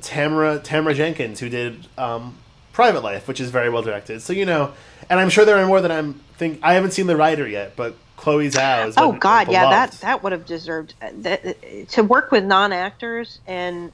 [0.00, 2.36] Tamara Tamara Jenkins who did um,
[2.72, 4.22] Private Life, which is very well directed.
[4.22, 4.72] So you know,
[5.08, 7.76] and I'm sure there are more that I'm think I haven't seen The writer yet,
[7.76, 8.84] but Chloe Zhao.
[8.84, 12.72] Has Oh God, yeah, that that would have deserved uh, that, to work with non
[12.72, 13.92] actors and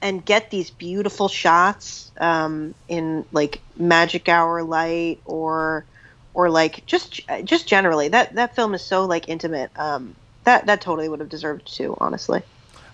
[0.00, 5.84] and get these beautiful shots um, in like magic hour light or
[6.34, 9.70] or like just just generally that that film is so like intimate.
[9.76, 12.42] Um, that that totally would have deserved to honestly.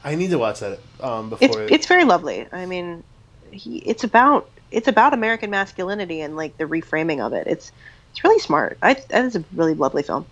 [0.02, 1.66] I need to watch that um, It's before.
[1.70, 2.46] it's very lovely.
[2.50, 3.04] I mean,
[3.50, 7.46] he, it's about it's about American masculinity and like the reframing of it.
[7.46, 7.70] It's
[8.12, 8.78] it's really smart.
[8.80, 10.24] I that is a really lovely film.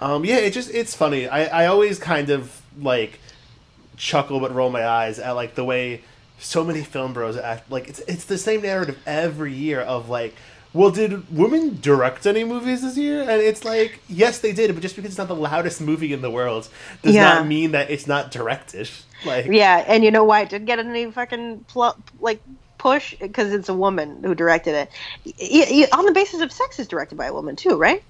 [0.00, 1.28] Um, yeah, it just it's funny.
[1.28, 3.18] I, I always kind of like
[3.96, 6.02] chuckle but roll my eyes at like the way
[6.38, 7.70] so many film bros act.
[7.70, 10.34] Like it's it's the same narrative every year of like,
[10.74, 13.22] well, did women direct any movies this year?
[13.22, 16.20] And it's like, yes, they did, but just because it's not the loudest movie in
[16.20, 16.68] the world
[17.02, 17.24] does Yeah.
[17.34, 18.90] not mean that it's not directed.
[19.24, 22.42] Like, Yeah, and you know why it didn't get any fucking pl- like
[22.76, 24.90] push because it's a woman who directed it.
[25.24, 28.02] Y- y- on the basis of sex is directed by a woman too, right?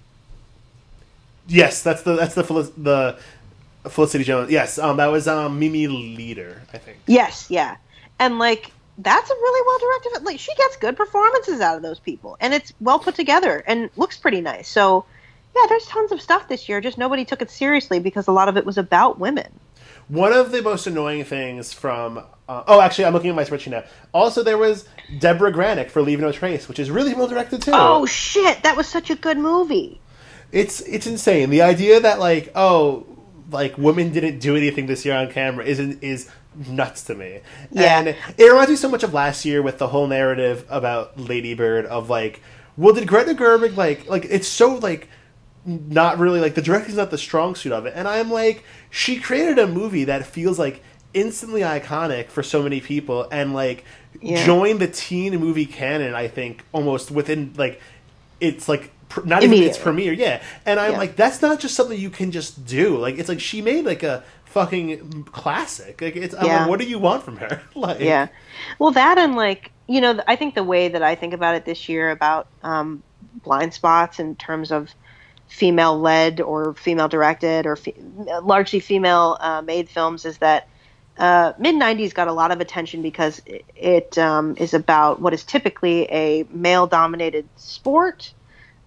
[1.48, 3.18] Yes, that's the that's the Felic- the
[3.88, 4.50] Felicity Jones.
[4.50, 6.98] Yes, um, that was um Mimi Leder, I think.
[7.06, 7.76] Yes, yeah,
[8.18, 10.24] and like that's a really well directed.
[10.24, 13.90] Like she gets good performances out of those people, and it's well put together and
[13.96, 14.68] looks pretty nice.
[14.68, 15.04] So
[15.54, 16.80] yeah, there's tons of stuff this year.
[16.80, 19.52] Just nobody took it seriously because a lot of it was about women.
[20.08, 23.70] One of the most annoying things from uh, oh, actually, I'm looking at my spreadsheet
[23.70, 23.84] now.
[24.12, 27.72] Also, there was Deborah Granik for Leave No Trace, which is really well directed too.
[27.74, 30.00] Oh shit, that was such a good movie.
[30.52, 31.50] It's it's insane.
[31.50, 33.06] The idea that like oh,
[33.50, 36.28] like women didn't do anything this year on camera isn't is
[36.68, 37.40] nuts to me.
[37.70, 37.98] Yeah.
[37.98, 41.54] And it reminds me so much of last year with the whole narrative about Lady
[41.54, 42.40] Bird of like,
[42.76, 45.08] well, did Greta Gerwig like like it's so like
[45.64, 49.18] not really like the directing's not the strong suit of it, and I'm like, she
[49.18, 50.82] created a movie that feels like
[51.12, 53.84] instantly iconic for so many people, and like
[54.20, 54.44] Yeah.
[54.46, 56.14] joined the teen movie canon.
[56.14, 57.80] I think almost within like
[58.40, 58.92] it's like
[59.24, 60.42] not even its premiere, yeah.
[60.64, 60.98] And I'm Yeah.
[60.98, 62.96] like, that's not just something you can just do.
[62.98, 66.00] Like it's like she made like a fucking classic.
[66.00, 66.60] Like it's Yeah.
[66.60, 67.62] like, what do you want from her?
[67.74, 68.28] like Yeah.
[68.78, 71.64] Well, that and like you know, I think the way that I think about it
[71.64, 73.02] this year about um,
[73.44, 74.90] blind spots in terms of
[75.48, 77.94] female led or female directed or fe-
[78.42, 80.66] largely female uh, made films is that
[81.18, 85.32] uh, mid 90s got a lot of attention because it, it um, is about what
[85.32, 88.34] is typically a male dominated sport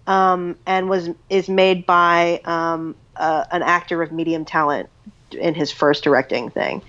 [0.06, 4.88] um, and was is made by um, uh, an actor of medium talent
[5.32, 6.82] in his first directing thing.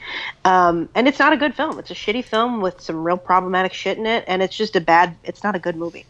[0.46, 1.78] Um, and it's not a good film.
[1.80, 4.82] It's a shitty film with some real problematic shit in it, and it's just a
[4.82, 5.16] bad.
[5.24, 6.06] It's not a good movie.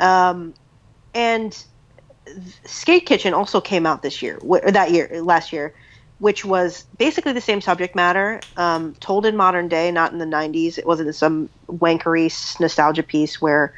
[0.00, 0.54] Um,
[1.14, 1.64] and
[2.64, 5.74] Skate Kitchen also came out this year, or that year, last year,
[6.18, 10.24] which was basically the same subject matter, um, told in modern day, not in the
[10.24, 10.78] '90s.
[10.78, 12.30] It wasn't some wankery
[12.60, 13.72] nostalgia piece where,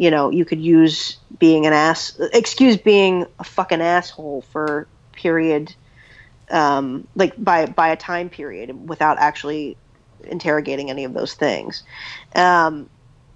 [0.00, 5.74] you know, you could use being an ass, excuse being a fucking asshole for period,
[6.50, 9.76] um, like by by a time period without actually
[10.24, 11.82] interrogating any of those things.
[12.34, 12.88] Um,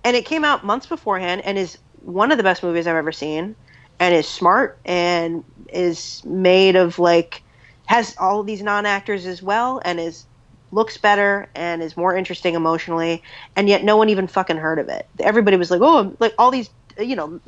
[0.05, 3.12] and it came out months beforehand and is one of the best movies I've ever
[3.12, 3.57] seen
[4.00, 7.42] and is smart and is made of like
[7.85, 10.24] has all of these non-actors as well and is
[10.72, 13.22] looks better and is more interesting emotionally
[13.57, 16.50] and yet no one even fucking heard of it everybody was like oh like all
[16.50, 17.40] these you know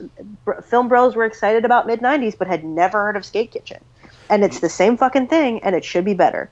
[0.44, 3.82] br- film bros were excited about mid 90s but had never heard of skate kitchen
[4.30, 6.50] and it's the same fucking thing and it should be better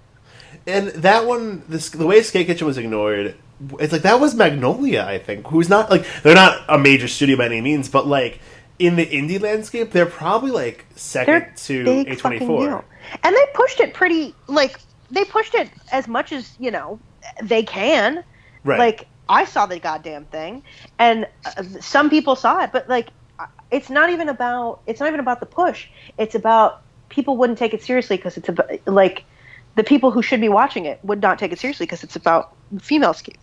[0.66, 3.34] And that one, this, the way Skate Kitchen was ignored,
[3.78, 5.04] it's like that was Magnolia.
[5.06, 8.40] I think who's not like they're not a major studio by any means, but like
[8.78, 12.84] in the indie landscape, they're probably like second they're to A twenty four.
[13.22, 14.80] And they pushed it pretty like
[15.14, 16.98] they pushed it as much as you know
[17.42, 18.24] they can.
[18.64, 18.78] Right.
[18.78, 20.62] Like I saw the goddamn thing,
[20.98, 23.08] and uh, some people saw it, but like
[23.38, 25.88] uh, it's not even about it's not even about the push.
[26.18, 29.24] It's about people wouldn't take it seriously because it's about like
[29.76, 32.54] the people who should be watching it would not take it seriously because it's about
[32.80, 33.36] female sk-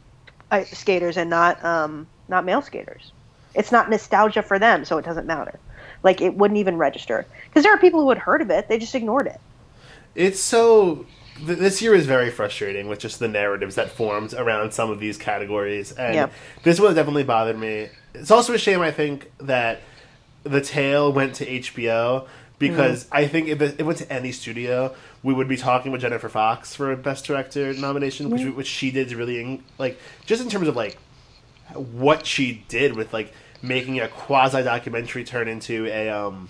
[0.51, 3.11] uh, skaters and not um, not male skaters.
[3.53, 5.59] It's not nostalgia for them, so it doesn't matter.
[6.03, 8.78] Like it wouldn't even register because there are people who had heard of it, they
[8.78, 9.39] just ignored it.
[10.15, 11.05] It's so.
[11.45, 14.99] Th- This year is very frustrating with just the narratives that formed around some of
[14.99, 16.27] these categories, and Yeah.
[16.63, 17.89] this one definitely bothered me.
[18.13, 19.81] It's also a shame, I think, that
[20.43, 22.27] the tale went to HBO
[22.59, 26.01] because I think if it, it went to any studio, we would be talking with
[26.01, 30.49] Jennifer Fox for a Best Director nomination, which, which she did really like just in
[30.49, 30.97] terms of like
[31.73, 36.49] what she did with like making a quasi documentary turn into a um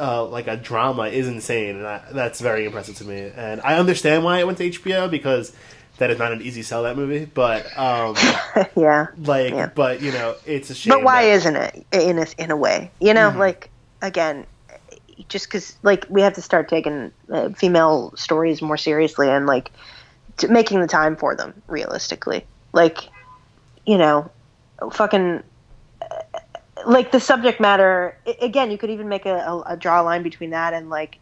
[0.00, 3.30] uh, like a drama is insane, and I, that's very impressive to me.
[3.36, 5.52] And I understand why it went to HBO because
[5.98, 8.16] that is not an easy sell that movie, but um,
[8.76, 9.08] yeah.
[9.18, 9.70] like, Yeah.
[9.74, 10.90] but you know, it's a shame.
[10.94, 12.90] But why that- isn't it in a, in a way?
[13.00, 13.36] You know, Mhm.
[13.36, 13.68] like
[14.00, 14.46] again,
[15.28, 19.70] just because like we have to start taking uh, female stories more seriously and like
[20.38, 22.46] t- making the time for them realistically.
[22.72, 23.08] Like,
[23.84, 24.30] you know,
[24.92, 25.42] fucking.
[26.86, 30.50] Like the subject matter, again, you could even make a, a, a draw line between
[30.50, 31.18] that and like,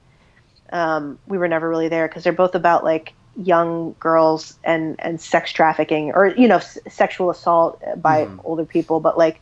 [0.72, 5.20] um, we were never really there because they're both about like young girls and and
[5.20, 8.40] sex trafficking or you know s- sexual assault by Mhm.
[8.44, 9.40] older people, but like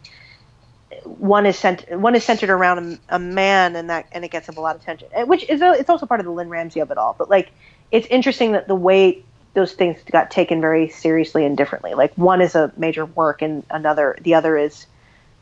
[1.04, 4.48] one is cent- one is centered around a, a man and that and it gets
[4.48, 6.80] up a lot of attention which is a, it's also part of the Lynne Ramsay
[6.80, 7.52] of it all but like
[7.90, 12.40] it's interesting that the way those things got taken very seriously and differently like one
[12.40, 14.86] is a major work and another the other is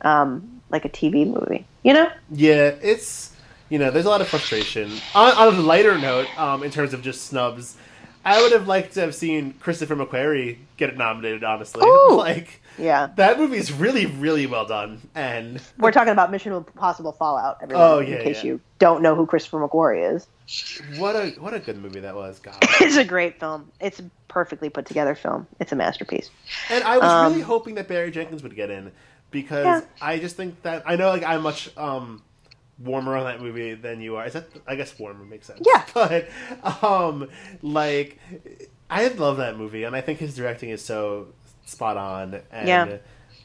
[0.01, 3.31] um, like a TV movie you know Yeah, it's
[3.67, 4.91] you know, there's a lot of frustration.
[5.15, 7.75] On, on a lighter note, um, in terms of just snubs,
[8.23, 11.43] I would have liked to have seen Christopher McQuarrie get it nominated.
[11.43, 12.15] Honestly, Ooh.
[12.15, 17.11] like yeah that movie is really, really well done, and we're talking about Mission Impossible
[17.13, 18.51] Fallout everyone Oh, yeah, in case yeah.
[18.51, 20.27] you don't know who Christopher McQuarrie is
[20.99, 22.37] what a what a good movie that was.
[22.39, 26.29] God, it's a great film it's a perfectly put together film it's a masterpiece
[26.69, 28.91] and I was Um, really hoping that Barry Jenkins would get in
[29.35, 29.81] because Yeah.
[30.01, 32.23] I just think that I know like I'm much um
[32.79, 34.25] warmer on that movie than you are.
[34.25, 35.61] Is that I guess warmer makes sense.
[35.65, 35.83] Yeah.
[35.93, 36.27] But
[36.83, 37.29] um
[37.61, 38.17] like
[38.89, 41.27] I love that movie and I think his directing is so
[41.65, 42.97] spot on and Yeah.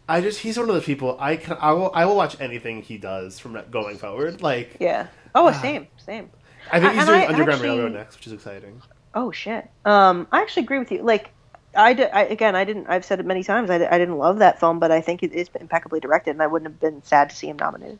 [0.08, 2.82] I just he's one of those people I can I will I will watch anything
[2.82, 4.42] he does from going forward.
[4.42, 5.52] Like yeah oh Ah.
[5.62, 6.30] same same
[6.72, 8.80] I think he's doing I Underground actually- Railroad next, which is exciting.
[9.14, 9.68] Oh shit.
[9.84, 11.02] Um, I actually agree with you.
[11.02, 11.30] Like,
[11.74, 12.86] I, did, I again, I didn't.
[12.88, 13.70] I've said it many times.
[13.70, 16.46] I, I didn't love that film, but I think it is impeccably directed, and I
[16.46, 17.98] wouldn't have been sad to see him nominated.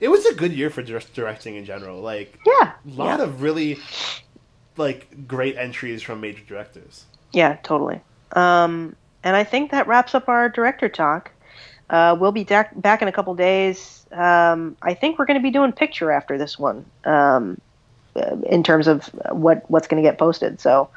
[0.00, 2.00] It was a good year for directing in general.
[2.00, 2.72] Like Yeah.
[2.72, 3.24] a lot yeah.
[3.24, 3.78] of really
[4.76, 7.04] like great entries from major directors.
[7.32, 8.00] Yeah, totally.
[8.32, 8.94] Um,
[9.24, 11.30] and I think that wraps up our director talk.
[11.88, 14.04] Uh, we'll be dac- back in a couple days.
[14.12, 17.58] Um, I think we're going to be doing picture after this one, um,
[18.16, 20.60] uh, in terms of what what's going to get posted.
[20.60, 20.88] So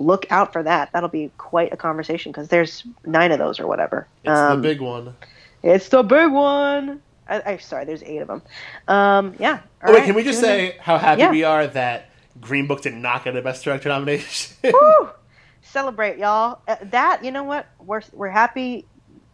[0.00, 0.90] look out for that.
[0.92, 4.06] That'll be quite a conversation because there's nine of those or whatever.
[4.24, 5.14] It's Um, the big one.
[5.62, 7.02] It's the big one.
[7.28, 8.42] I, I sorry, there's eight of them.
[8.88, 9.60] Um, yeah.
[9.84, 10.70] Oh, wait, right, can we just tune in.
[10.72, 11.30] say how happy Yeah.
[11.30, 14.56] we are that Green Book did not get a Best Director nomination?
[14.72, 15.10] Woo!
[15.62, 16.60] Celebrate, y'all.
[16.66, 17.66] Uh, that you know what?
[17.78, 18.86] We're we're happy.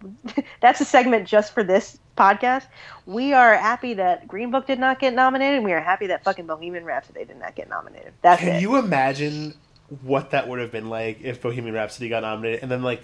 [0.60, 2.64] That's a segment just for this podcast.
[3.06, 5.56] We are happy that Green Book did not get nominated.
[5.56, 8.12] and We are happy that fucking Bohemian Rhapsody did not get nominated.
[8.22, 8.62] That's Can it.
[8.62, 9.54] you imagine
[10.02, 13.02] what that would have been like if Bohemian Rhapsody got nominated and then like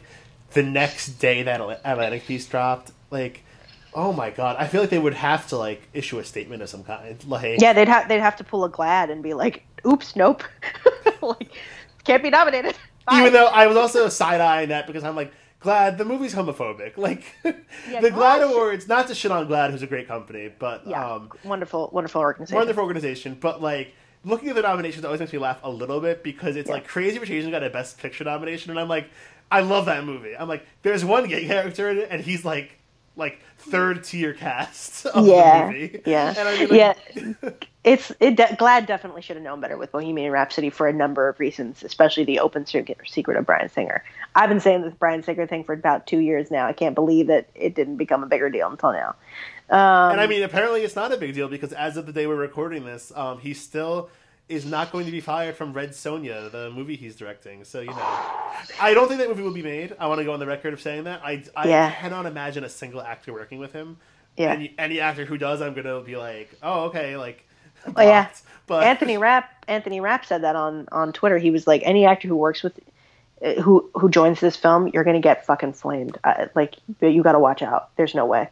[0.53, 2.91] the next day that Atlantic piece dropped?
[3.11, 3.45] Like,
[3.95, 6.69] oh my god, I feel like they would have to like issue a statement of
[6.69, 7.23] some kind.
[7.27, 10.43] Like, yeah, they'd have they'd have to pull a GLAAD and be like, "Oops, nope,
[11.23, 11.53] like
[12.05, 12.75] can't be nominated."
[13.07, 13.21] Bye.
[13.21, 15.33] even though I was also side eyeing that because I'm like.
[15.63, 16.97] GLAAD the movie's homophobic.
[16.97, 17.53] Like the
[17.85, 21.31] GLAAD GLAAD- Awards, not to shit on GLAAD, who's a great company, but yeah, um,
[21.45, 22.57] wonderful, wonderful organization.
[22.57, 23.39] wonderful organization.
[23.41, 23.95] But like
[24.25, 26.75] looking at the nominations always makes me laugh a little bit because it's Yeah.
[26.77, 29.07] like Crazy Rich Asians got a Best Picture nomination, and I'm like,
[29.51, 30.37] I love that movie.
[30.37, 32.79] I'm like, there's one gay character in it, and he's like,
[33.15, 36.01] like third tier cast of Yeah, the movie.
[36.07, 36.35] yeah.
[36.37, 38.37] I mean, like, It's it.
[38.37, 41.83] De- GLAAD definitely should have known better with Bohemian Rhapsody for a number of reasons,
[41.83, 44.05] especially the open secret, secret of Bryan Singer.
[44.37, 46.67] I've been saying this Bryan Singer thing for about two years now.
[46.69, 49.17] I can't believe that it didn't become a bigger deal until now.
[49.71, 52.27] Um, and I mean, apparently it's not a big deal because as of the day
[52.27, 54.11] we're recording this, um, he still
[54.49, 57.65] is not going to be fired from Red Sonja, the movie he's directing.
[57.65, 57.97] So you know,
[58.81, 59.95] I don't think that movie will be made.
[59.99, 61.23] I want to go on the record of saying that.
[61.25, 61.91] I I Yeah.
[61.93, 63.97] cannot imagine a single actor working with him.
[64.37, 67.47] yeah, Any, any actor who does, I'm gonna be like, oh okay, like.
[67.97, 68.29] Oh, yeah.
[68.67, 69.51] But Anthony Rapp.
[69.69, 71.39] Anthony Rapp said that on on Twitter.
[71.39, 72.79] He was like, any actor who works with,
[73.45, 76.19] uh, who who joins this film, you're gonna get fucking flamed.
[76.23, 77.89] Uh, like you got to watch out.
[77.97, 78.49] There's no way.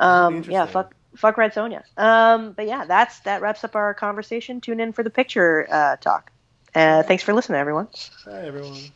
[0.00, 0.94] Um, yeah, fuck.
[1.16, 1.82] Fuck Red Sonja.
[1.96, 4.60] Um, but yeah, that's that wraps up our conversation.
[4.60, 6.30] Tune in for the picture uh, talk.
[6.74, 7.88] Uh, thanks for listening, everyone.
[8.24, 8.92] Hi everyone.